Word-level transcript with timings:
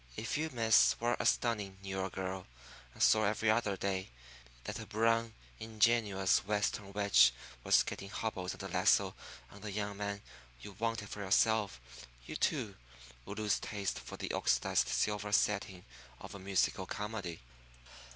If 0.17 0.35
you, 0.35 0.49
miss, 0.49 0.99
were 0.99 1.15
a 1.19 1.27
stunning 1.27 1.77
New 1.83 1.91
York 1.91 2.13
girl, 2.13 2.47
and 2.95 3.03
saw 3.03 3.25
every 3.25 3.49
day 3.77 4.09
that 4.63 4.79
a 4.79 4.87
brown, 4.87 5.35
ingenuous 5.59 6.39
Western 6.43 6.91
witch 6.91 7.31
was 7.63 7.83
getting 7.83 8.09
hobbles 8.09 8.53
and 8.53 8.63
a 8.63 8.67
lasso 8.67 9.13
on 9.51 9.61
the 9.61 9.71
young 9.71 9.97
man 9.97 10.23
you 10.59 10.71
wanted 10.71 11.07
for 11.09 11.19
yourself, 11.21 11.79
you, 12.25 12.35
too, 12.35 12.73
would 13.27 13.37
lose 13.37 13.59
taste 13.59 13.99
for 13.99 14.17
the 14.17 14.31
oxidized 14.33 14.87
silver 14.87 15.31
setting 15.31 15.85
of 16.19 16.33
a 16.33 16.39
musical 16.39 16.87
comedy. 16.87 17.39